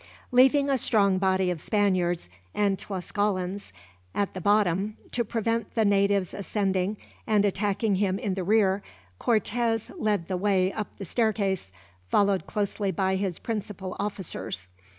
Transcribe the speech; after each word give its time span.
Leaving 0.31 0.67
a 0.67 0.79
strong 0.79 1.19
body 1.19 1.51
of 1.51 1.61
Spaniards 1.61 2.27
and 2.55 2.79
Tlascalans 2.79 3.71
at 4.15 4.33
the 4.33 4.41
bottom, 4.41 4.97
to 5.11 5.23
prevent 5.23 5.75
the 5.75 5.85
natives 5.85 6.33
ascending 6.33 6.97
and 7.27 7.45
attacking 7.45 7.97
him 7.97 8.17
in 8.17 8.33
the 8.33 8.43
rear, 8.43 8.81
Cortez 9.19 9.91
led 9.95 10.27
the 10.27 10.37
way 10.37 10.73
up 10.73 10.87
the 10.97 11.05
staircase, 11.05 11.71
followed 12.09 12.47
closely 12.47 12.91
by 12.91 13.15
his 13.15 13.37
principal 13.37 13.95
officers. 13.99 14.67